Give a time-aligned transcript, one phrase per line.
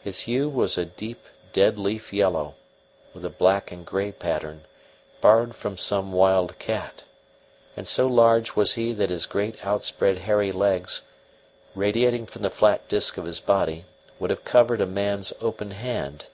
[0.00, 2.54] His hue was a deep dead leaf yellow,
[3.12, 4.64] with a black and grey pattern,
[5.20, 7.04] borrowed from some wild cat;
[7.76, 11.02] and so large was he that his great outspread hairy legs,
[11.74, 13.84] radiating from the flat disk of his body,
[14.18, 16.28] would have covered a man's open hand.